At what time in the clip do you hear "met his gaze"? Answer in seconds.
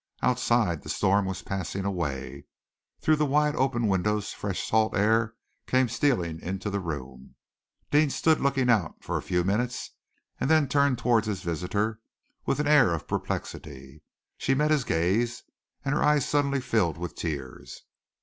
14.55-15.43